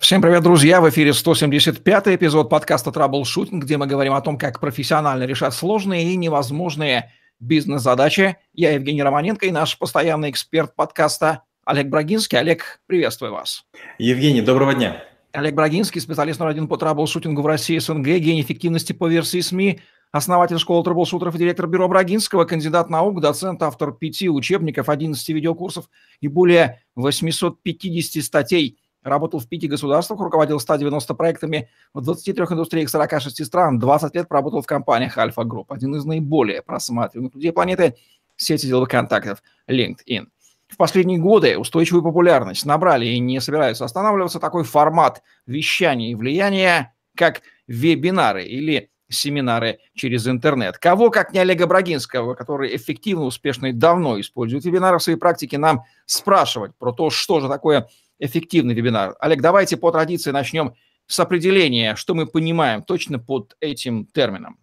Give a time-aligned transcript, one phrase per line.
[0.00, 0.80] Всем привет, друзья!
[0.80, 6.10] В эфире 175-й эпизод подкаста «Траблшутинг», где мы говорим о том, как профессионально решать сложные
[6.10, 8.38] и невозможные бизнес-задачи.
[8.54, 12.38] Я Евгений Романенко и наш постоянный эксперт подкаста Олег Брагинский.
[12.38, 13.66] Олег, приветствую вас.
[13.98, 15.04] Евгений, доброго дня.
[15.32, 19.80] Олег Брагинский, специалист номер один по траблшутингу в России, СНГ, гений эффективности по версии СМИ,
[20.12, 25.90] основатель школы трэблшутеров и директор бюро Брагинского, кандидат наук, доцент, автор пяти учебников, 11 видеокурсов
[26.22, 33.44] и более 850 статей– Работал в пяти государствах, руководил 190 проектами в 23 индустриях 46
[33.44, 37.96] стран, 20 лет проработал в компаниях Альфа Групп, один из наиболее просматриваемых людей планеты,
[38.36, 40.26] сети деловых контактов LinkedIn.
[40.68, 46.94] В последние годы устойчивую популярность набрали и не собираются останавливаться такой формат вещания и влияния,
[47.16, 50.78] как вебинары или семинары через интернет.
[50.78, 55.58] Кого, как не Олега Брагинского, который эффективно, успешно и давно использует вебинары в своей практике,
[55.58, 57.88] нам спрашивать про то, что же такое
[58.20, 59.16] эффективный вебинар.
[59.18, 60.74] Олег, давайте по традиции начнем
[61.06, 64.58] с определения, что мы понимаем точно под этим термином.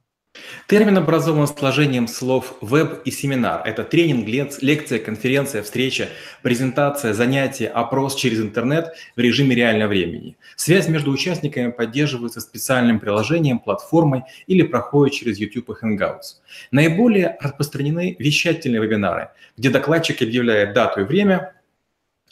[0.68, 3.62] Термин образован сложением слов «веб» и «семинар».
[3.66, 4.28] Это тренинг,
[4.62, 6.09] лекция, конференция, встреча,
[6.42, 10.38] презентация, занятие, опрос через интернет в режиме реального времени.
[10.56, 16.38] Связь между участниками поддерживается специальным приложением, платформой или проходит через YouTube и Hangouts.
[16.72, 21.53] Наиболее распространены вещательные вебинары, где докладчик объявляет дату и время,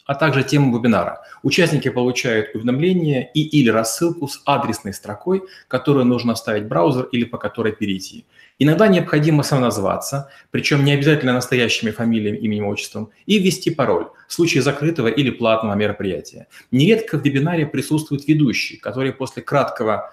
[0.06, 1.22] а также тему вебинара.
[1.42, 7.24] Участники получают уведомление и или рассылку с адресной строкой, которую нужно вставить в браузер или
[7.24, 8.24] по которой перейти.
[8.58, 14.62] Иногда необходимо самоназваться, причем не обязательно настоящими фамилиями, именем, отчеством, и ввести пароль в случае
[14.62, 16.46] закрытого или платного мероприятия.
[16.70, 20.10] Нередко в вебинаре присутствует ведущий, который после краткого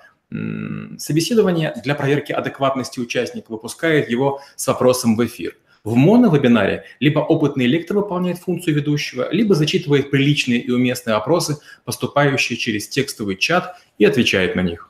[0.97, 5.55] собеседования для проверки адекватности участника выпускает его с вопросом в эфир.
[5.83, 12.57] В моновебинаре либо опытный лектор выполняет функцию ведущего, либо зачитывает приличные и уместные вопросы, поступающие
[12.57, 14.89] через текстовый чат, и отвечает на них.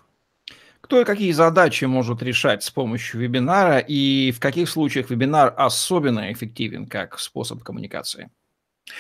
[0.82, 6.32] Кто и какие задачи может решать с помощью вебинара, и в каких случаях вебинар особенно
[6.32, 8.30] эффективен как способ коммуникации?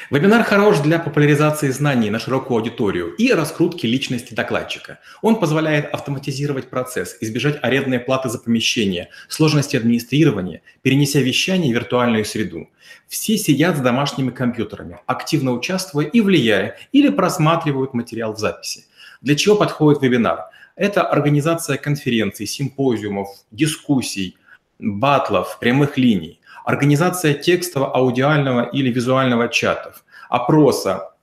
[0.09, 4.99] Вебинар хорош для популяризации знаний на широкую аудиторию и раскрутки личности докладчика.
[5.21, 12.25] Он позволяет автоматизировать процесс, избежать арендной платы за помещение, сложности администрирования, перенеся вещание в виртуальную
[12.25, 12.69] среду.
[13.07, 18.85] Все сидят с домашними компьютерами, активно участвуя и влияя, или просматривают материал в записи.
[19.21, 20.45] Для чего подходит вебинар?
[20.75, 24.37] Это организация конференций, симпозиумов, дискуссий,
[24.79, 31.13] батлов, прямых линий организация текстового, аудиального или визуального чатов, опроса,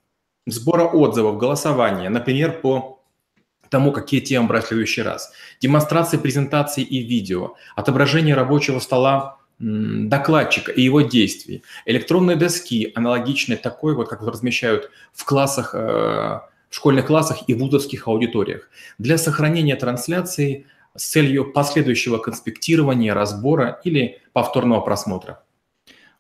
[0.47, 3.01] сбора отзывов, голосования, например, по
[3.69, 10.73] тому, какие темы брать в следующий раз, демонстрации презентаций и видео, отображение рабочего стола докладчика
[10.73, 17.07] и его действий, электронные доски, аналогичные такой, вот как размещают в классах, э, в школьных
[17.07, 18.71] классах и вузовских аудиториях.
[18.99, 20.67] Для сохранения трансляции
[21.01, 25.43] с целью последующего конспектирования, разбора или повторного просмотра.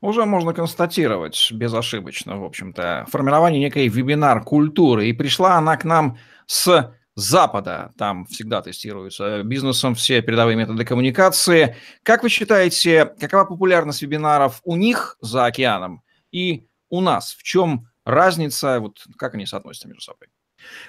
[0.00, 5.08] Уже можно констатировать безошибочно, в общем-то, формирование некой вебинар-культуры.
[5.08, 7.92] И пришла она к нам с Запада.
[7.98, 11.76] Там всегда тестируются бизнесом все передовые методы коммуникации.
[12.02, 16.02] Как вы считаете, какова популярность вебинаров у них за океаном
[16.32, 17.34] и у нас?
[17.34, 18.80] В чем разница?
[18.80, 20.28] Вот как они соотносятся между собой?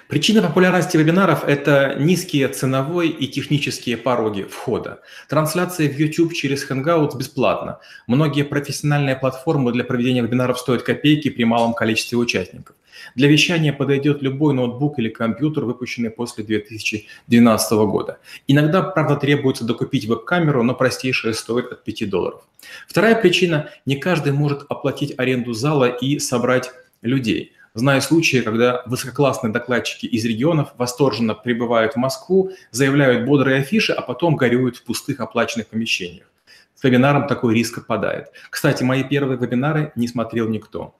[0.08, 5.00] Причина популярности вебинаров– это низкие ценовой и технические пороги входа.
[5.28, 7.78] Трансляция в YouTube через Hangouts бесплатна.
[8.06, 12.76] Многие профессиональные платформы для проведения вебинаров стоят копейки при малом количестве участников.
[13.14, 18.18] Для вещания подойдет любой ноутбук или компьютер, выпущенный после 2012 года.
[18.46, 22.42] Иногда, правда, требуется докупить веб-камеру, но простейшая стоит от 5 долларов.
[22.86, 29.50] Вторая причина– не каждый может оплатить аренду зала и собрать людей– Знаю случаи, когда высококлассные
[29.50, 35.20] докладчики из регионов восторженно прибывают в Москву, заявляют бодрые афиши, а потом горюют в пустых
[35.20, 36.26] оплаченных помещениях.
[36.74, 38.30] С вебинаром такой риск отпадает.
[38.50, 40.94] Кстати, мои первые вебинары не смотрел никто.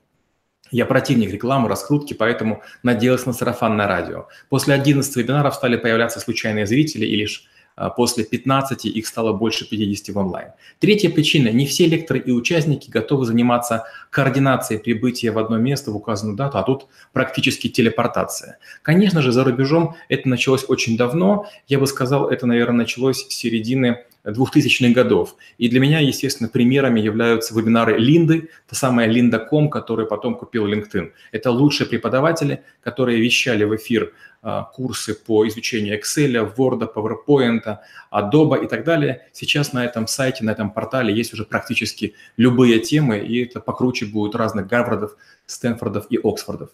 [0.71, 4.27] Я противник рекламы, раскрутки, поэтому надеялся на сарафанное радио.
[4.49, 7.47] После 11 вебинаров стали появляться случайные зрители, и лишь
[7.95, 10.49] после 15 их стало больше 50 в онлайн.
[10.79, 15.95] Третья причина– не все лекторы и участники готовы заниматься координацией прибытия в одно место в
[15.95, 18.57] указанную дату, а тут практически телепортация.
[18.81, 21.47] Конечно же, за рубежом это началось очень давно.
[21.67, 25.35] Я бы сказал, это, наверное, началось с середины 2000-х годов.
[25.57, 31.11] И для меня, естественно, примерами являются вебинары Линды, та самая Linda.com, которую потом купил LinkedIn.
[31.31, 37.77] Это лучшие преподаватели, которые вещали в эфир а, курсы по изучению Excel, Word, PowerPoint,
[38.11, 39.27] Adobe и так далее.
[39.31, 44.05] Сейчас на этом сайте, на этом портале есть уже практически любые темы, и это покруче
[44.05, 45.15] будет разных Гарвардов,
[45.45, 46.69] Стэнфордов и Оксфордов.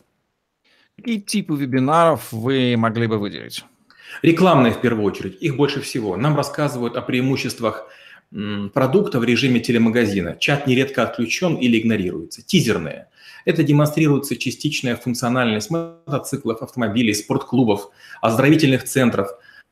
[0.95, 3.63] Какие типы вебинаров вы могли бы выделить?
[4.21, 6.17] Рекламные в первую очередь, их больше всего.
[6.17, 7.87] Нам рассказывают о преимуществах
[8.73, 10.37] продукта в режиме телемагазина.
[10.39, 12.41] Чат нередко отключен или игнорируется.
[12.45, 13.07] Тизерные.
[13.45, 17.89] Это демонстрируется частичная функциональность мотоциклов, автомобилей, спортклубов,
[18.21, 19.29] оздоровительных центров.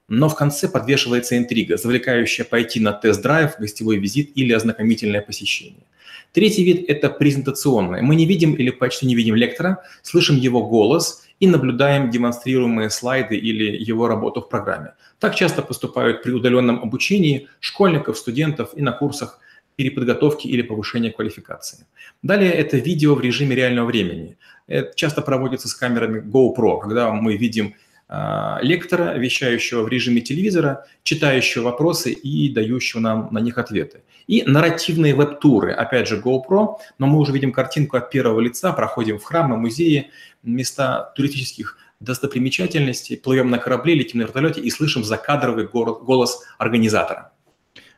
[0.10, 5.84] Но в конце подвешивается интрига, завлекающая пойти на тест-драйв, гостевой визит или ознакомительное посещение.
[6.32, 8.02] Третий вид– это презентационный.
[8.02, 13.36] Мы не видим или почти не видим лектора, слышим его голос и наблюдаем демонстрируемые слайды
[13.38, 14.94] или его работу в программе.
[15.20, 19.40] Так часто поступают при удаленном обучении школьников, студентов и на курсах
[19.76, 21.86] переподготовки или повышения квалификации.
[22.24, 24.38] Далее это видео в режиме реального времени.
[24.66, 27.76] Это часто проводится с камерами GoPro, когда мы видим
[28.10, 34.04] лектора, вещающего в режиме телевизора, читающего вопросы и дающего нам на них ответы.
[34.28, 39.20] И нарративные веб-туры, опять же GoPro, но мы уже видим картинку от первого лица, проходим
[39.20, 40.10] в храмы, музеи,
[40.44, 47.32] места туристических достопримечательностей, плывем на корабле, летим на вертолете и слышим закадровый голос организатора.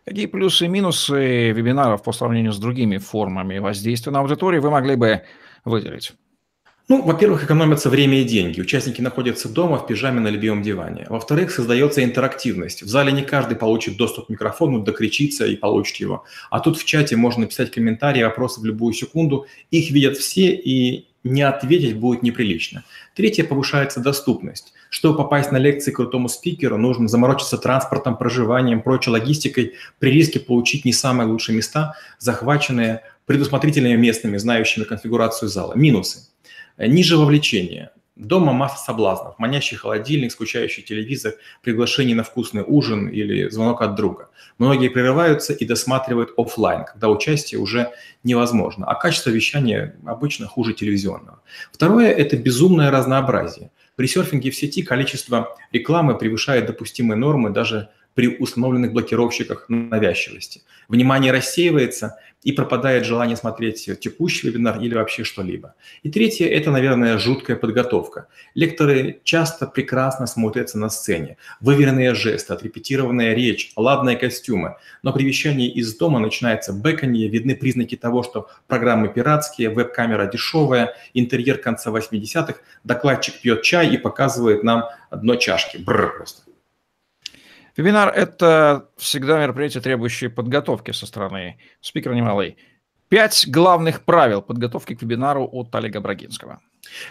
[0.05, 4.95] Какие плюсы и минусы вебинаров по сравнению с другими формами воздействия на аудиторию вы могли
[4.95, 5.21] бы
[5.65, 6.13] выделить?
[6.89, 8.59] Ну, во-первых, экономятся время и деньги.
[8.61, 11.05] Участники находятся дома в пижаме на любимом диване.
[11.07, 12.81] Во-вторых, создается интерактивность.
[12.81, 16.23] В зале не каждый получит доступ к микрофону, докричится и получит его.
[16.49, 19.45] А тут в чате можно писать комментарии, вопросы в любую секунду.
[19.69, 22.83] Их видят все, и не ответить будет неприлично.
[23.15, 24.73] Третье, повышается доступность.
[24.89, 30.85] Чтобы попасть на лекции крутому спикеру, нужно заморочиться транспортом, проживанием, прочей логистикой, при риске получить
[30.85, 35.75] не самые лучшие места, захваченные предусмотрительными местными, знающими конфигурацию зала.
[35.75, 36.29] Минусы.
[36.79, 37.91] Ниже вовлечение.
[38.15, 44.29] Дома масса соблазнов, манящий холодильник, скучающий телевизор, приглашение на вкусный ужин или звонок от друга.
[44.57, 47.91] Многие прерываются и досматривают офлайн, когда участие уже
[48.23, 51.43] невозможно, а качество вещания обычно хуже телевизионного.
[51.71, 53.69] Второе– это безумное разнообразие.
[53.95, 57.89] При серфинге в сети количество рекламы превышает допустимые нормы даже
[58.19, 60.63] при установленных блокировщиках навязчивости.
[60.89, 65.75] Внимание рассеивается и пропадает желание смотреть текущий вебинар или вообще что-либо.
[66.03, 68.27] И третье– это, наверное, жуткая подготовка.
[68.55, 71.37] Лекторы часто прекрасно смотрятся на сцене.
[71.61, 74.75] Выверенные жесты, отрепетированная речь, ладные костюмы.
[75.01, 80.93] Но при вещании из дома начинается бэканье, видны признаки того, что программы пиратские, веб-камера дешевая,
[81.13, 85.77] интерьер конца 80-х, докладчик пьет чай и показывает нам дно чашки.
[85.77, 86.48] Бррр просто.
[87.79, 92.57] Вебинар– это всегда мероприятие, требующее подготовки со стороны спикера немалой.
[93.07, 96.59] Пять главных правил подготовки к вебинару от Олега Брагинского.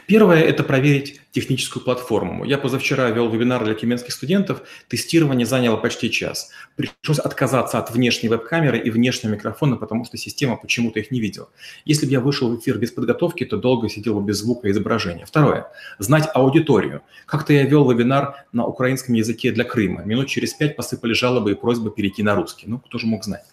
[0.07, 2.45] Первое– это проверить техническую платформу.
[2.45, 6.51] Я позавчера вел вебинар для тюменских студентов, тестирование заняло почти час.
[6.77, 11.49] Пришлось отказаться от внешней веб-камеры и внешнего микрофона, потому что система почему-то их не видела.
[11.85, 14.71] Если бы я вышел в эфир без подготовки, то долго сидел бы без звука и
[14.71, 15.27] изображения.
[15.27, 15.67] Второе–
[15.99, 17.03] знать аудиторию.
[17.27, 20.03] Как-то я вел вебинар на украинском языке для Крыма.
[20.05, 22.65] Минут через пять посыпали жалобы и просьбы перейти на русский.
[22.67, 23.45] Ну, кто же мог знать?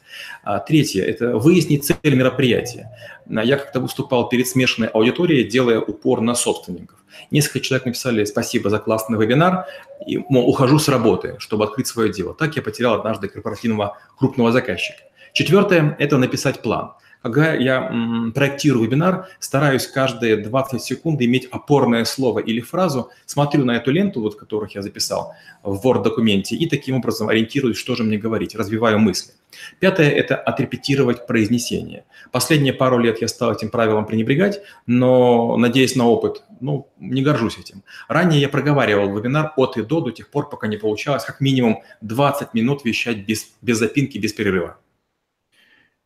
[0.43, 2.91] А, третье– это выяснить цель мероприятия.
[3.27, 6.99] Я как-то выступал перед смешанной аудиторией, делая упор на собственников.
[7.31, 9.65] Несколько человек написали «спасибо за классный вебинар»,
[10.05, 12.33] и, мол, ухожу с работы, чтобы открыть свое дело.
[12.33, 14.99] Так я потерял однажды корпоративного крупного заказчика.
[15.33, 16.93] Четвертое– это написать план–
[17.25, 23.77] когда я проектирую вебинар, стараюсь каждые 20 секунд иметь опорное слово или фразу, смотрю на
[23.77, 28.19] эту ленту, вот которых я записал в Word-документе, и таким образом ориентируюсь, что же мне
[28.19, 29.33] говорить, развиваю мысли.
[29.79, 32.05] Пятое– это отрепетировать произнесение.
[32.31, 37.57] Последние пару лет я стал этим правилом пренебрегать, но, надеясь на опыт, ну, не горжусь
[37.57, 37.81] этим.
[38.07, 41.81] Ранее я проговаривал вебинар от и до, до тех пор, пока не получалось как минимум
[42.01, 44.77] 20 минут вещать без, без запинки, без перерыва.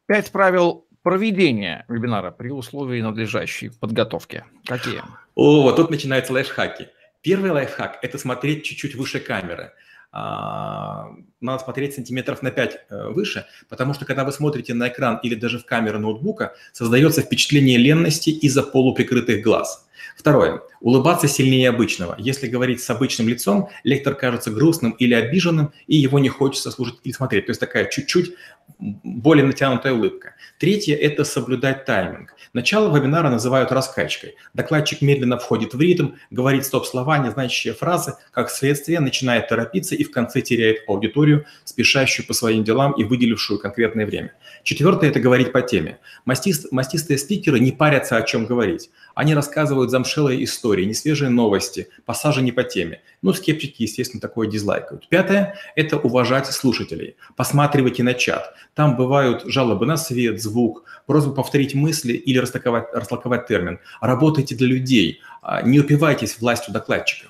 [0.06, 4.44] Пять правил проведения вебинара при условии надлежащей подготовки?
[4.66, 5.02] Какие?
[5.36, 6.90] О, вот тут начинаются лайфхаки.
[7.22, 9.72] Первый лайфхак– это смотреть чуть-чуть выше камеры.
[10.12, 15.20] А, надо смотреть сантиметров на 5 э, выше, потому что когда вы смотрите на экран
[15.22, 19.88] или даже в камеру ноутбука, создается впечатление ленности из-за полуприкрытых глаз.
[20.20, 20.62] Второе.
[20.82, 22.14] Улыбаться сильнее обычного.
[22.18, 26.98] Если говорить с обычным лицом, лектор кажется грустным или обиженным, и его не хочется слушать
[27.06, 27.46] или смотреть.
[27.46, 28.34] То есть такая чуть-чуть
[28.78, 30.36] более натянутая улыбка.
[30.58, 32.36] Третье– это соблюдать тайминг.
[32.52, 34.36] Начало вебинара называют раскачкой.
[34.54, 40.12] Докладчик медленно входит в ритм, говорит стоп-слова, незначащие фразы, как следствие начинает торопиться и в
[40.12, 44.34] конце теряет аудиторию, спешащую по своим делам и выделившую конкретное время.
[44.64, 46.00] Четвертое– это говорить по теме.
[46.26, 48.90] Мастист, мастистые спикеры не парятся, о чем говорить.
[49.16, 53.02] Они рассказывают рассказывают замшелые истории, несвежие новости, пассажи не по теме.
[53.22, 55.08] Ну, скептики, естественно, такое дизлайкают.
[55.10, 57.16] Пятое– это уважать слушателей.
[57.36, 58.54] Посматривайте на чат.
[58.74, 63.80] Там бывают жалобы на свет, звук, просьбы повторить мысли или растолковать, растолковать термин.
[64.02, 67.30] Работайте для людей, а не упивайтесь властью докладчика.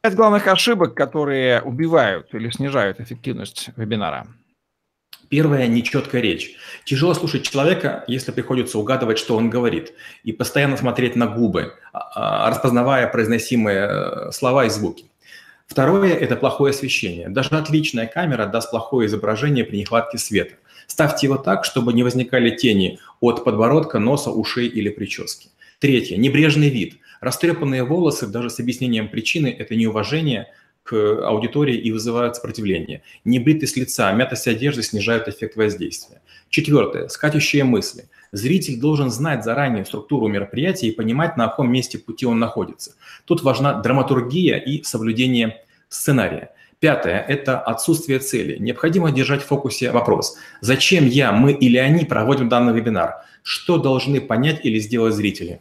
[0.00, 4.26] Пять главных ошибок, которые убивают или снижают эффективность вебинара–
[5.32, 6.56] Первое– нечеткая речь.
[6.84, 12.44] Тяжело слушать человека, если приходится угадывать, что он говорит, и постоянно смотреть на губы, а,
[12.44, 15.06] а, распознавая произносимые э, слова и звуки.
[15.66, 17.30] Второе– это плохое освещение.
[17.30, 20.56] Даже отличная камера даст плохое изображение при нехватке света.
[20.86, 25.48] Ставьте его так, чтобы не возникали тени от подбородка, носа, ушей или прически.
[25.78, 26.98] Третье– небрежный вид.
[27.22, 30.48] Растрепанные волосы, даже с объяснением причины, это неуважение–
[30.82, 30.94] к
[31.26, 33.02] аудитории и вызывают сопротивление.
[33.24, 36.20] Небритость лица, мятость одежды снижают эффект воздействия.
[36.48, 37.08] Четвертое.
[37.08, 38.08] Скатющие мысли.
[38.32, 42.94] Зритель должен знать заранее структуру мероприятия и понимать, на каком месте пути он находится.
[43.26, 46.50] Тут важна драматургия и соблюдение сценария.
[46.80, 48.56] Пятое– это отсутствие цели.
[48.58, 50.36] Необходимо держать в фокусе вопрос.
[50.60, 53.22] Зачем я, мы или они проводим данный вебинар?
[53.44, 55.60] Что должны понять или сделать зрители?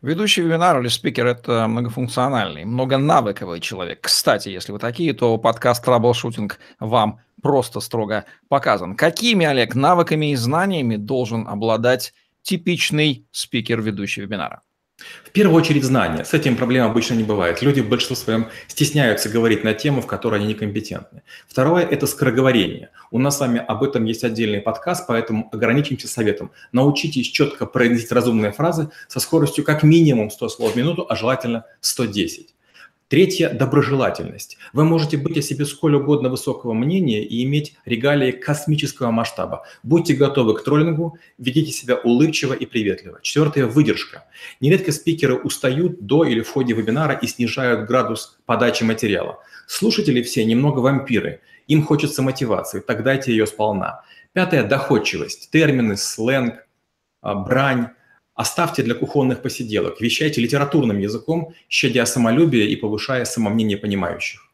[0.00, 4.02] Ведущий вебинар или спикер– это многофункциональный, многонавыковый человек.
[4.02, 8.94] Кстати, если вы такие, то подкаст «Траблшутинг» вам просто строго показан.
[8.94, 14.62] Какими, Олег, навыками и знаниями должен обладать типичный спикер ведущий вебинара?
[15.24, 16.24] В первую очередь знания.
[16.24, 17.62] С этим проблем обычно не бывает.
[17.62, 21.22] Люди в большинстве своем стесняются говорить на тему, в которой они некомпетентны.
[21.46, 22.90] Второе– это скороговорение.
[23.12, 26.50] У нас с вами об этом есть отдельный подкаст, поэтому ограничимся советом.
[26.72, 31.64] Научитесь четко произносить разумные фразы со скоростью как минимум 100 слов в минуту, а желательно
[31.80, 32.54] 110.
[33.08, 34.58] Третье– доброжелательность.
[34.74, 39.64] Вы можете быть о себе сколь угодно высокого мнения и иметь регалии космического масштаба.
[39.82, 43.20] Будьте готовы к троллингу, ведите себя улыбчиво и приветливо.
[43.22, 44.26] Четвертое– выдержка.
[44.60, 49.38] Нередко спикеры устают до или в ходе вебинара и снижают градус подачи материала.
[49.66, 51.40] Слушатели все немного вампиры.
[51.66, 54.02] Им хочется мотивации, так дайте ее сполна.
[54.34, 55.48] Пятое– доходчивость.
[55.50, 56.66] Термины, сленг,
[57.22, 57.88] а, брань,
[58.38, 64.48] Оставьте для кухонных посиделок, вещайте литературным языком, щадя самолюбие и повышая самомнение понимающих.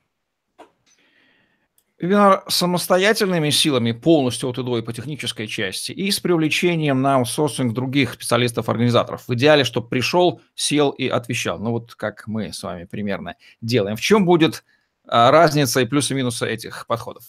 [1.98, 8.14] Вебинар самостоятельными силами, полностью от и по технической части, и с привлечением на аутсорсинг других
[8.14, 9.28] специалистов-организаторов.
[9.28, 11.58] В идеале, чтобы пришел, сел и отвечал.
[11.58, 13.96] Ну вот как мы с вами примерно делаем.
[13.96, 14.64] В чем будет
[15.06, 17.24] а, разница и плюсы-минусы этих подходов?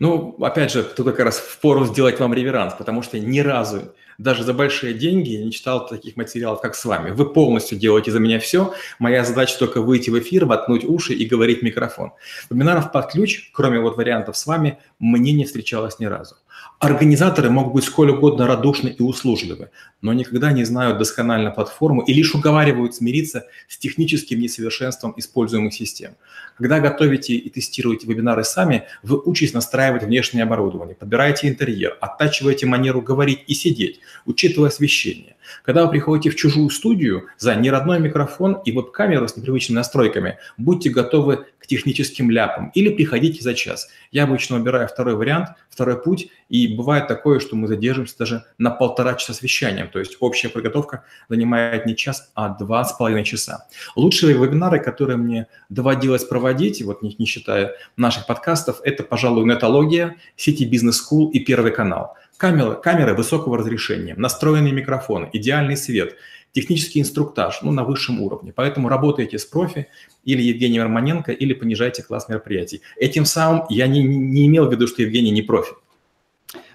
[0.00, 4.44] Ну, опять же, тут как раз впору сделать вам реверанс, потому что ни разу даже
[4.44, 7.10] за большие деньги я не читал таких материалов, как с вами.
[7.10, 8.72] Вы полностью делаете за меня все.
[8.98, 12.12] Моя задача только выйти в эфир, воткнуть уши и говорить в микрофон.
[12.48, 16.36] Вебинаров под ключ, кроме вот вариантов с вами, мне не встречалось ни разу.
[16.78, 22.12] Организаторы могут быть сколь угодно радушны и услужливы, но никогда не знают досконально платформу и
[22.12, 26.16] лишь уговаривают смириться с техническим несовершенством используемых систем.
[26.56, 33.00] Когда готовите и тестируете вебинары сами, вы учитесь настраивать внешнее оборудование, подбираете интерьер, оттачиваете манеру
[33.00, 35.36] говорить и сидеть, учитывая освещение.
[35.64, 40.90] Когда вы приходите в чужую студию за неродной микрофон и веб-камеру с непривычными настройками, будьте
[40.90, 43.88] готовы к техническим ляпам или приходите за час.
[44.10, 48.70] Я обычно выбираю второй вариант, второй путь, и бывает такое, что мы задержимся даже на
[48.70, 53.24] полтора часа с вещанием, то есть общая подготовка занимает не час, а два с половиной
[53.24, 53.68] часа.
[53.94, 60.16] Лучшие вебинары, которые мне доводилось проводить, вот не, не считая наших подкастов, это, пожалуй, нетология,
[60.36, 66.16] сети бизнес-скул и первый канал– Камеры, камеры высокого разрешения, настроенный микрофон, идеальный свет,
[66.50, 68.52] технический инструктаж ну, на высшем уровне.
[68.52, 69.86] Поэтому работайте с профи
[70.24, 72.82] или Евгением Романенко, или понижайте класс мероприятий.
[72.96, 75.72] Этим самым я не, не имел в виду, что Евгений не профи.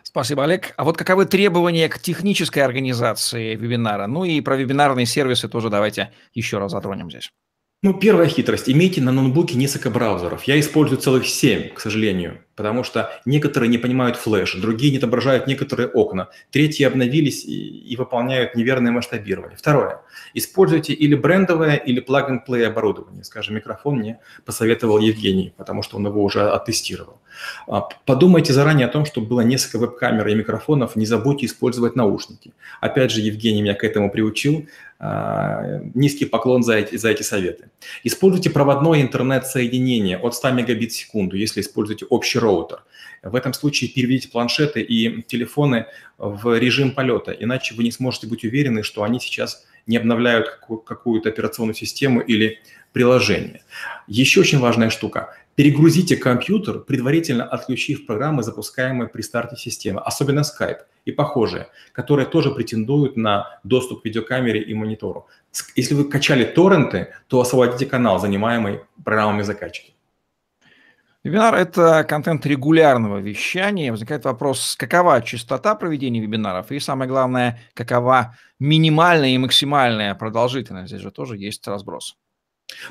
[0.03, 0.73] Спасибо, Олег.
[0.77, 4.07] А вот каковы требования к технической организации вебинара?
[4.07, 7.29] Ну и про вебинарные сервисы тоже давайте еще раз затронем здесь.
[7.83, 8.67] Ну, первая хитрость.
[8.67, 10.45] Имейте на ноутбуке несколько браузеров.
[10.45, 15.45] Я использую целых семь, к сожалению, потому что некоторые не понимают флеш, другие не отображают
[15.45, 19.55] некоторые окна, третьи обновились и, и выполняют неверное масштабирование.
[19.55, 20.01] Второе.
[20.33, 23.23] Используйте или брендовое, или plug-and-play оборудование.
[23.23, 27.21] Скажем, микрофон мне посоветовал Евгений, потому что он его уже оттестировал.
[27.67, 32.53] А, подумайте заранее о том, чтобы было несколько веб-камер и микрофонов, не забудьте использовать наушники.
[32.81, 34.67] Опять же, Евгений меня к этому приучил.
[34.99, 37.69] А, низкий поклон за эти, за эти советы.
[38.03, 42.83] Используйте проводное интернет-соединение от 100 мегабит в секунду, если используете общий роутер.
[43.21, 45.85] В этом случае переведите планшеты и телефоны
[46.17, 51.29] в режим полета, иначе вы не сможете быть уверены, что они сейчас не обновляют какую-то
[51.29, 52.59] операционную систему или
[52.91, 53.61] приложение.
[54.07, 55.35] Еще очень важная штука.
[55.57, 62.51] Перегрузите компьютер, предварительно отключив программы, запускаемые при старте системы, особенно Skype и похожие, которые тоже
[62.51, 65.25] претендуют на доступ к видеокамере и монитору.
[65.75, 69.95] Если вы качали торренты, то освободите канал, занимаемый программами закачки.
[71.23, 73.89] Вебинар– это контент регулярного вещания.
[73.89, 80.89] Возникает вопрос, какова частота проведения вебинаров и, самое главное, какова минимальная и максимальная продолжительность.
[80.89, 82.15] Здесь же тоже есть разброс.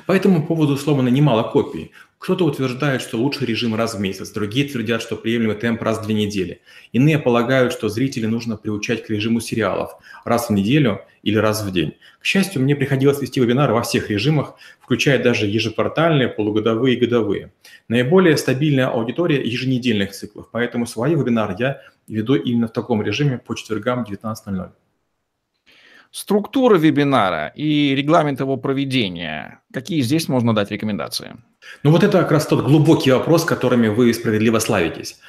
[0.05, 1.91] По этому поводу сломано немало копий.
[2.17, 6.03] Кто-то утверждает, что лучший режим раз в месяц, другие твердят, что приемлемый темп раз в
[6.03, 6.61] две недели.
[6.91, 9.91] Иные полагают, что зрителей нужно приучать к режиму сериалов
[10.25, 11.93] раз в неделю или раз в день.
[12.19, 17.51] К счастью, мне приходилось вести вебинары во всех режимах, включая даже ежеквартальные, полугодовые и годовые.
[17.87, 23.53] Наиболее стабильная аудитория еженедельных циклов, поэтому свои вебинары я веду именно в таком режиме по
[23.55, 24.71] четвергам 19.00.
[26.17, 29.59] Структура вебинара и регламент его проведения.
[29.71, 31.37] Какие здесь можно дать рекомендации?
[31.83, 35.19] Ну вот это как раз тот глубокий вопрос, которыми вы справедливо славитесь.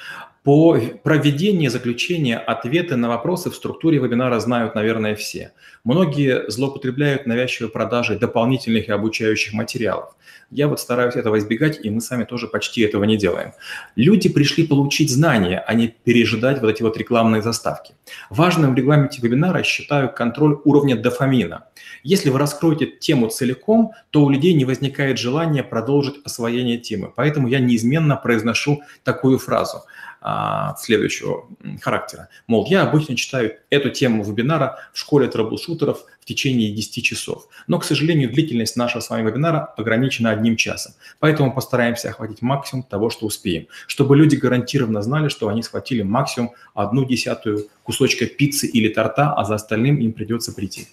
[0.48, 5.52] По проведении заключения ответы на вопросы в структуре вебинара знают, наверное, все.
[5.84, 10.16] Многие злоупотребляют навязчивой продажей дополнительных и обучающих материалов.
[10.50, 13.52] Я вот стараюсь этого избегать, и мы сами тоже почти этого не делаем.
[13.94, 17.92] Люди пришли получить знания, а не пережидать вот эти вот рекламные заставки.
[18.30, 21.66] Важным в регламенте вебинара считаю контроль уровня дофамина.
[22.02, 27.12] Если вы раскроете тему целиком, то у людей не возникает желания продолжить освоение темы.
[27.14, 29.82] Поэтому я неизменно произношу такую фразу–
[30.20, 31.46] а, следующего
[31.80, 32.28] характера.
[32.46, 37.48] Мол, я обычно читаю эту тему вебинара в школе трэблшутеров в течение 10 часов.
[37.66, 40.92] Но, к сожалению, длительность нашего с вами вебинара ограничена одним часом.
[41.20, 43.68] Поэтому постараемся охватить максимум того, что успеем.
[43.86, 49.44] Чтобы люди гарантированно знали, что они схватили максимум одну десятую кусочка пиццы или торта, а
[49.44, 50.88] за остальным им придется прийти.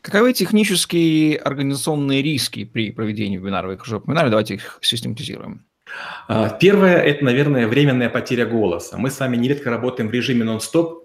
[0.00, 3.68] Каковы технические организационные риски при проведении вебинара?
[3.68, 5.64] Вы их уже упоминали, давайте их систематизируем.
[6.28, 8.96] А, первое– это, наверное, временная потеря голоса.
[8.96, 11.04] Мы с вами нередко работаем в режиме нон-стоп,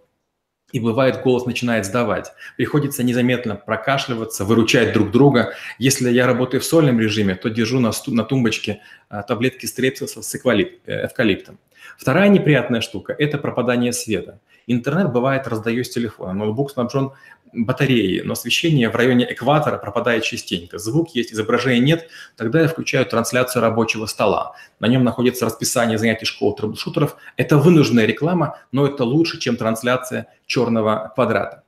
[0.72, 2.32] и бывает, голос начинает сдавать.
[2.56, 5.54] Приходится незаметно прокашливаться, выручать друг друга.
[5.80, 10.36] Если я работаю в сольном режиме, то держу на, на тумбочке а, таблетки стрепсиса с
[10.36, 11.58] э, эвкалиптом.
[11.98, 14.40] Вторая неприятная штука– это пропадание света.
[14.72, 16.34] Интернет бывает раздаю с телефона.
[16.34, 17.12] Ноутбук снабжен
[17.54, 20.78] батареей, но освещение в районе экватора пропадает частенько.
[20.78, 22.08] Звук есть, изображения нет.
[22.38, 24.54] Тогда я включаю трансляцию рабочего стола.
[24.80, 27.18] На нем находится расписание занятий школ трэблшутеров.
[27.36, 31.64] Это вынужденная реклама, но это лучше, чем трансляция черного квадрата.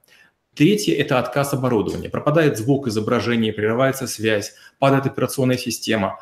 [0.53, 2.09] Третье– это отказ оборудования.
[2.09, 6.19] Пропадает звук, изображение, прерывается связь, падает операционная система,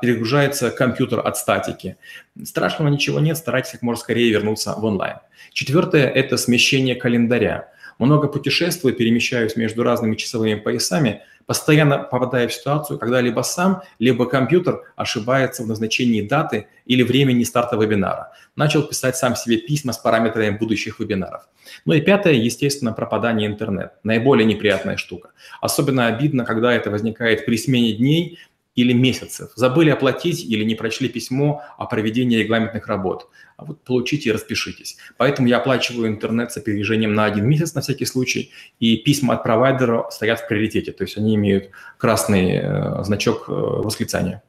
[0.00, 1.96] перегружается компьютер от статики.
[2.42, 5.18] Страшного ничего нет, старайтесь как можно скорее вернуться в онлайн.
[5.52, 7.68] Четвертое– это смещение календаря.
[7.98, 14.26] Много путешествую, перемещаюсь между разными часовыми поясами, постоянно попадая в ситуацию, когда либо сам, либо
[14.26, 18.32] компьютер ошибается в назначении даты или времени старта вебинара.
[18.54, 21.48] Начал писать сам себе письма с параметрами будущих вебинаров.
[21.86, 23.94] Ну и пятое, естественно, пропадание интернета.
[24.04, 25.30] Наиболее неприятная штука.
[25.60, 28.38] Особенно обидно, когда это возникает при смене дней
[28.78, 29.50] или месяцев.
[29.56, 33.28] Забыли оплатить или не прочли письмо о проведении регламентных работ.
[33.56, 34.98] А вот получите и распишитесь.
[35.16, 39.42] Поэтому я оплачиваю интернет с опережением на один месяц на всякий случай, и письма от
[39.42, 44.44] провайдера стоят в приоритете, то есть они имеют красный э, значок э, восклицания.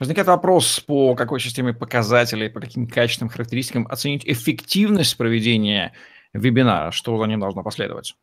[0.00, 5.92] Возникает вопрос, по какой системе показателей, по каким качественным характеристикам оценить эффективность проведения
[6.32, 8.16] вебинара, что за ним должно последовать?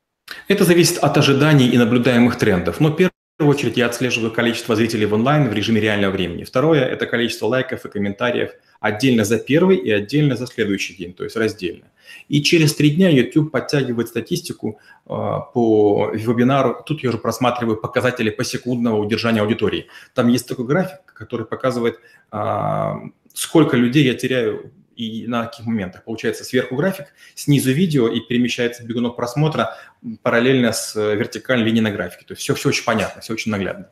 [0.50, 2.82] Это зависит от ожиданий и наблюдаемых трендов.
[2.82, 6.43] Но первое первую очередь я отслеживаю количество зрителей в онлайн в режиме реального времени.
[6.43, 11.24] Второе– это количество лайков и комментариев отдельно за первый и отдельно за следующий день, то
[11.24, 11.86] есть раздельно.
[12.28, 15.10] И через три дня YouTube подтягивает статистику э,
[15.54, 16.84] по вебинару.
[16.86, 19.88] Тут я уже просматриваю показатели посекундного удержания аудитории.
[20.13, 22.00] Там есть такой график, который показывает,
[22.32, 22.91] э,
[23.34, 26.04] сколько людей я теряю и на каких моментах.
[26.04, 29.76] Получается сверху график, снизу видео и перемещается бегунок просмотра
[30.22, 32.26] параллельно с э, вертикальной линией на графике.
[32.26, 33.90] То есть все, все очень понятно, все очень наглядно.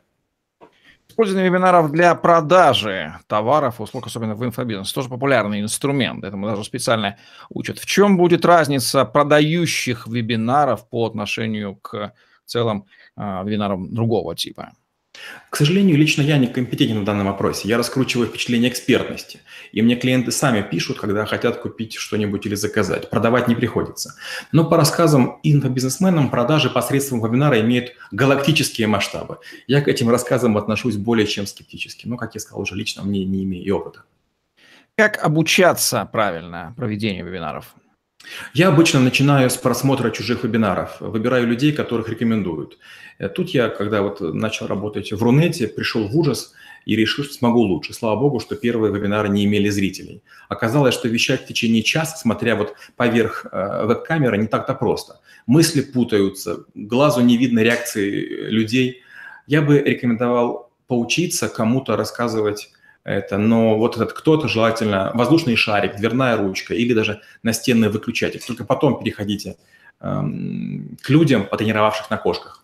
[1.12, 6.24] Использование вебинаров для продажи товаров, услуг, особенно в инфобизнесе, тоже популярный инструмент.
[6.24, 7.18] Этому даже специально
[7.50, 7.80] учат.
[7.80, 12.14] В чем будет разница продающих вебинаров по отношению к
[12.46, 12.86] целым
[13.18, 14.72] э, вебинарам другого типа?
[15.50, 17.68] К сожалению, лично я не компетентен в данном вопросе.
[17.68, 19.42] Я раскручиваю впечатление экспертности.
[19.74, 23.10] И мне клиенты сами пишут, когда хотят купить что-нибудь или заказать.
[23.10, 24.16] Продавать не приходится.
[24.54, 29.40] Но по рассказам инфобизнесменам, продажи посредством вебинара имеют галактические масштабы.
[29.68, 32.08] Я к этим рассказам отношусь более чем скептически.
[32.08, 34.04] Но, как я сказал, уже лично мне не имею опыта.
[34.96, 37.76] Как обучаться правильно проведению вебинаров?
[38.54, 42.78] Я обычно начинаю с просмотра чужих вебинаров, выбираю людей, которых рекомендуют.
[43.18, 46.54] Э, тут я, когда вот начал работать в Рунете, пришел в ужас
[46.86, 47.94] и решил, что смогу лучше.
[47.94, 50.24] Слава богу, что первые вебинары не имели зрителей.
[50.50, 55.20] Оказалось, что вещать в течение часа, смотря вот поверх э, веб-камеры, не так-то просто.
[55.46, 59.02] Мысли путаются, глазу не видно реакции людей.
[59.48, 62.72] Я бы рекомендовал поучиться кому-то рассказывать
[63.04, 68.42] это, но вот этот кто-то, желательно воздушный шарик, дверная ручка или даже настенный выключатель.
[68.46, 69.58] Только потом переходите
[70.00, 72.64] эм, к людям, потренировавших на кошках.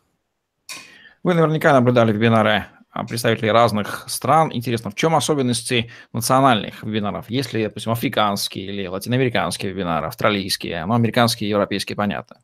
[1.24, 2.66] Вы наверняка наблюдали вебинары
[3.08, 4.50] представителей разных стран.
[4.54, 7.30] Интересно, в чем особенности национальных вебинаров?
[7.30, 12.38] Есть ли, допустим, африканские или латиноамериканские вебинары, австралийские, но американские и европейские, понятно.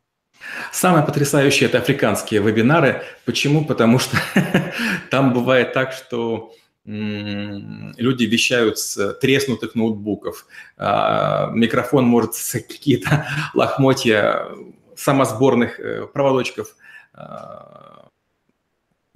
[0.72, 3.02] Самое потрясающее– это африканские вебинары.
[3.24, 3.64] Почему?
[3.64, 4.16] Потому что
[5.10, 6.52] там бывает так, что
[6.86, 14.48] люди вещают с треснутых ноутбуков, а, микрофон может с какие-то лохмотья
[14.94, 16.76] самосборных э, проводочков
[17.14, 18.08] а,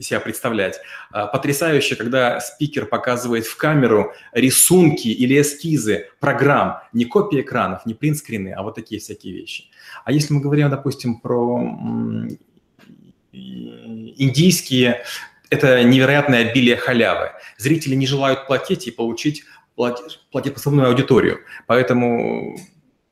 [0.01, 0.81] себя представлять.
[1.11, 7.95] А, потрясающе, когда спикер показывает в камеру рисунки или эскизы программ, не копии экранов, не
[7.95, 9.65] принтскрины, а вот такие всякие вещи.
[10.05, 11.61] А если мы говорим, допустим, про
[13.33, 15.05] индийские
[15.51, 17.33] это невероятное обилие халявы.
[17.57, 21.41] Зрители не желают платить и получить платежеспособную аудиторию.
[21.67, 22.59] Поэтому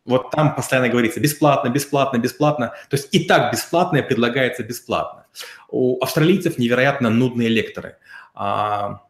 [0.04, 2.74] вот там постоянно говорится бесплатно, бесплатно, бесплатно.
[2.90, 5.26] То есть и так бесплатное предлагается бесплатно.
[5.68, 7.96] У австралийцев невероятно нудные лекторы.
[8.34, 9.00] А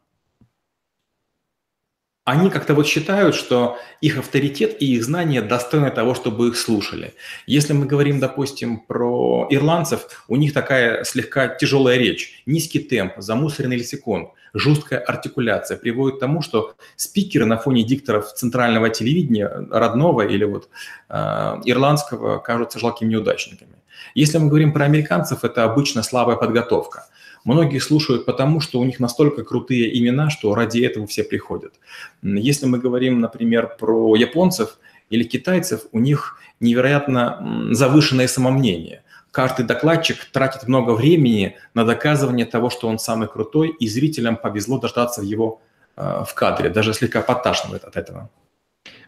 [2.26, 7.14] они как-то вот считают, что их авторитет и их знания достойны того, чтобы их слушали.
[7.46, 13.76] Если мы говорим, допустим, про ирландцев, у них такая слегка тяжелая речь, низкий темп, замусоренный
[13.76, 20.42] лексикон, жесткая артикуляция приводит к тому, что спикеры на фоне дикторов центрального телевидения, родного или
[20.42, 20.68] вот
[21.08, 21.14] э,
[21.64, 23.76] ирландского, кажутся жалкими неудачниками.
[24.16, 27.06] Если мы говорим про американцев, это обычно слабая подготовка–
[27.46, 31.74] Многие слушают потому, что у них настолько крутые имена, что ради этого все приходят.
[32.20, 34.78] Если мы говорим, например, про японцев
[35.11, 39.04] или китайцев, у них невероятно завышенное самомнение.
[39.30, 44.80] Каждый докладчик тратит много времени на доказывание того, что он самый крутой, и зрителям повезло
[44.80, 45.62] дождаться его
[45.96, 48.28] э, в кадре, даже слегка подташнивает от этого.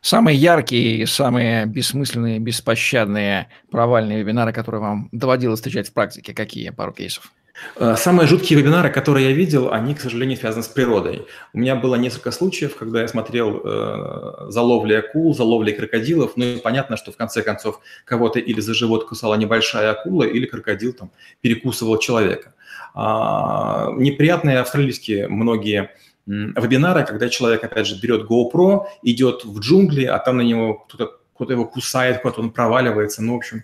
[0.01, 6.71] Самые яркие, самые бессмысленные, беспощадные провальные вебинары, которые вам доводилось встречать в практике, какие?
[6.71, 7.33] Пару кейсов.
[7.77, 11.27] Э, самые жуткие вебинары, которые я видел, они, к сожалению, связаны с природой.
[11.53, 16.33] У меня было несколько случаев, когда я смотрел э, за ловлей акул, за ловлей крокодилов.
[16.37, 20.47] Ну и понятно, что в конце концов кого-то или за живот кусала небольшая акула, или
[20.47, 22.55] крокодил там перекусывал человека.
[22.95, 25.91] А, неприятные австралийские многие
[26.27, 31.19] вебинары, когда человек, опять же, берет GoPro, идет в джунгли, а там на него кто-то
[31.35, 33.23] кто его кусает, куда-то он проваливается.
[33.23, 33.63] Ну, в общем,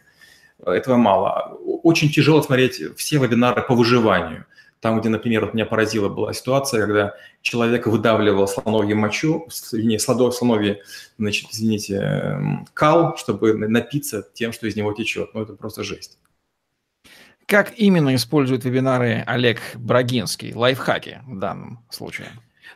[0.64, 1.58] этого мало.
[1.84, 4.46] Очень тяжело смотреть все вебинары по выживанию.
[4.80, 10.80] Там, где, например, вот меня поразила была ситуация, когда человек выдавливал слоновье мочу, не, слоновье,
[11.18, 15.34] значит, извините, эм, кал, чтобы напиться тем, что из него течет.
[15.34, 16.18] Ну, это просто жесть.
[17.44, 22.28] Как именно используют вебинары Олег Брагинский, лайфхаки в данном случае?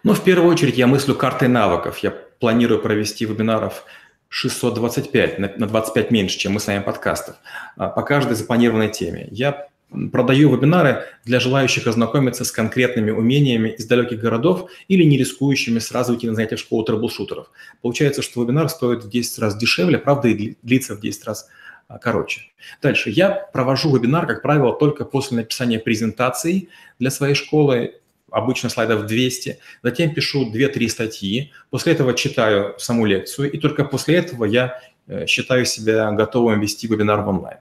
[0.03, 1.99] Ну, в первую очередь я мыслю картой навыков.
[1.99, 3.85] Я планирую провести вебинаров
[4.29, 7.37] 625, на 25 меньше, чем мы с вами подкастов,
[7.77, 9.29] а, по каждой запланированной теме.
[9.31, 9.69] Я
[10.13, 16.15] продаю вебинары для желающих ознакомиться с конкретными умениями из далеких городов или не рискующими сразу
[16.15, 17.51] идти на занятия в школу трэблшутеров.
[17.81, 21.49] Получается, что вебинар стоит в 10 раз дешевле, правда, и длится в 10 раз
[21.89, 22.43] а, короче.
[22.83, 23.09] Дальше.
[23.09, 27.95] Я провожу вебинар, как правило, только после написания презентации для своей школы
[28.31, 34.17] обычно слайдов 200, затем пишу 2-3 статьи, после этого читаю саму лекцию, и только после
[34.17, 37.59] этого я э, считаю себя готовым вести вебинар в онлайн.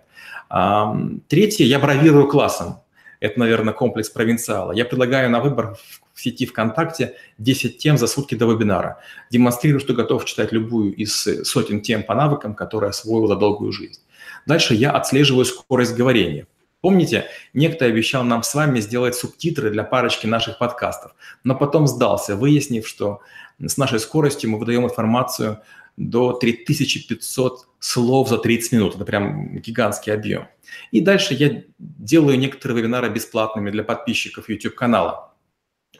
[1.27, 2.79] Третье, я бравирую классом.
[3.19, 4.71] Это, наверное, комплекс провинциала.
[4.71, 5.75] Я предлагаю на выбор
[6.13, 8.99] в сети ВКонтакте 10 тем за сутки до вебинара.
[9.31, 14.01] Демонстрирую, что готов читать любую из сотен тем по навыкам, которые освоил за долгую жизнь.
[14.45, 16.45] Дальше я отслеживаю скорость говорения.
[16.87, 21.11] Помните, некто обещал нам с вами сделать субтитры для парочки наших подкастов,
[21.43, 23.19] но потом сдался, выяснив, что
[23.59, 25.59] с нашей скоростью мы выдаем информацию
[25.97, 28.95] до 3500 слов за 30 минут.
[28.95, 30.47] Это прям гигантский объем.
[30.91, 35.33] И дальше я делаю некоторые вебинары бесплатными для подписчиков YouTube-канала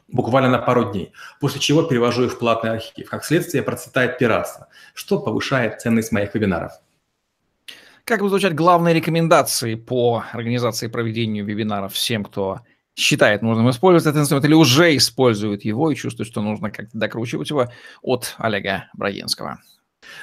[0.08, 3.10] буквально на пару дней, после чего перевожу их в платный архив.
[3.10, 6.72] Как следствие, процветает пиратство, что повышает ценность моих вебинаров.
[8.08, 12.62] Как будут звучать главные рекомендации по организации и проведению вебинаров всем, кто
[12.96, 17.50] считает нужным использовать этот инструмент или уже использует его и чувствует, что нужно как-то докручивать
[17.50, 17.68] его
[18.02, 19.60] от Олега Брагинского?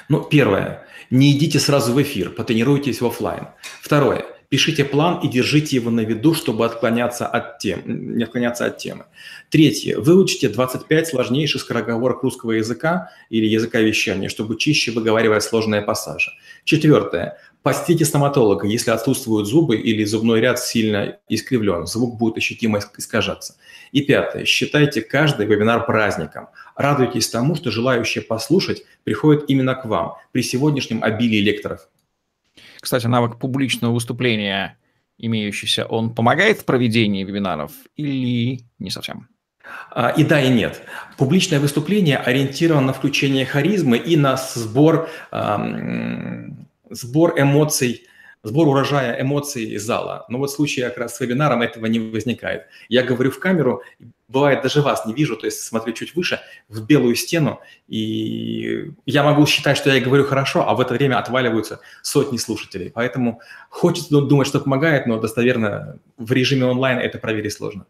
[0.09, 0.87] Ну, первое.
[1.11, 3.49] Не идите сразу в эфир, потренируйтесь в офлайн.
[3.81, 4.25] Второе.
[4.49, 9.05] Пишите план и держите его на виду, чтобы отклоняться от тем, не отклоняться от темы.
[9.49, 9.99] Третье.
[9.99, 16.31] Выучите 25 сложнейших скороговорок русского языка или языка вещания, чтобы чище выговаривать сложные пассажи.
[16.63, 17.37] Четвертое.
[17.65, 23.55] Посетите стоматолога, если отсутствуют зубы или зубной ряд сильно искривлен, звук будет ощутимо искажаться.
[23.91, 24.45] И пятое.
[24.45, 26.49] Считайте каждый вебинар праздником.
[26.75, 31.89] Радуйтесь тому, что желающие послушать приходят именно к вам при сегодняшнем обилии лекторов.
[32.79, 34.77] Кстати, навык публичного выступления,
[35.17, 39.27] имеющийся, он помогает в проведении вебинаров или не совсем?
[39.89, 40.83] А, и да, и нет.
[41.17, 45.09] Публичное выступление ориентировано на включение харизмы и на сбор
[46.95, 48.07] сбор эмоций,
[48.43, 50.25] сбор урожая эмоций из зала.
[50.29, 52.67] Но вот в случае как раз с вебинаром этого не возникает.
[52.89, 53.81] Я говорю в камеру,
[54.27, 59.23] бывает даже вас не вижу, то есть смотрю чуть выше, в белую стену, и я
[59.23, 62.91] могу считать, что я говорю хорошо, а в это время отваливаются сотни слушателей.
[62.91, 67.85] Поэтому хочется думать, что помогает, но достоверно в режиме онлайн это проверить сложно.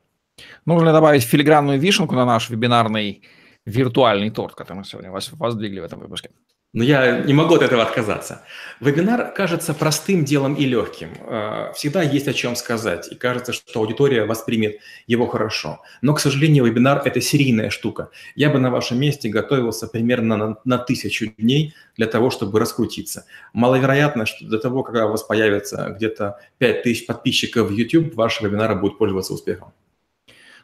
[0.65, 3.21] Нужно добавить филигранную вишенку на наш вебинарный
[3.65, 6.29] виртуальный торт, который мы сегодня воздвигли в этом выпуске?
[6.75, 8.41] Но я не могу от этого отказаться.
[8.81, 11.13] Вебинар кажется простым делом и легким.
[11.21, 15.79] Э, всегда есть о чем сказать, и кажется, что аудитория воспримет его хорошо.
[16.01, 18.09] Но, к сожалению, вебинар– это серийная штука.
[18.35, 23.25] Я бы на вашем месте готовился примерно на, на тысячу дней для того, чтобы раскрутиться.
[23.53, 28.75] Маловероятно, что до того, когда у вас появится где-то 5000 подписчиков в YouTube, ваш вебинар
[28.75, 29.71] будет пользоваться успехом.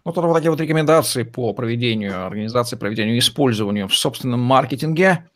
[0.03, 5.29] Ну, тут вот такие вот рекомендации по проведению, организации, проведению, использованию в собственном маркетинге–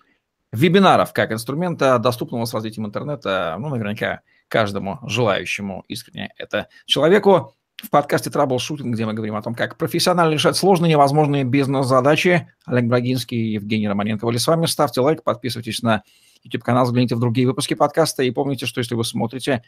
[0.55, 7.53] вебинаров как инструмента, доступного с развитием интернета, ну, наверняка каждому желающему искренне это человеку.
[7.83, 12.47] В подкасте Troubleshooting, где мы говорим о том, как профессионально решать сложные невозможные бизнес-задачи.
[12.65, 14.65] Олег Брагинский и Евгений Романенко были с вами.
[14.65, 16.03] Ставьте лайк, подписывайтесь на
[16.43, 18.23] YouTube-канал, загляните в другие выпуски подкаста.
[18.23, 19.61] И помните, что если вы смотрите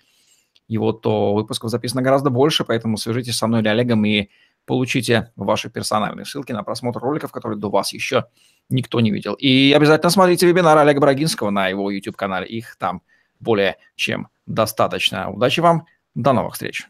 [0.69, 4.29] его, то выпусков записано гораздо больше, поэтому свяжитесь со мной или Олегом и
[4.67, 8.25] получите ваши персональные ссылки на просмотр роликов, которые до вас еще
[8.69, 9.33] никто не видел.
[9.33, 12.45] И обязательно смотрите вебинар Олега Брагинского на его YouTube-канале.
[12.45, 13.01] Их там
[13.39, 15.31] более чем достаточно.
[15.31, 15.87] Удачи вам.
[16.13, 16.85] До новых встреч.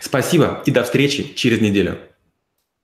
[0.00, 1.98] Спасибо и до встречи через неделю.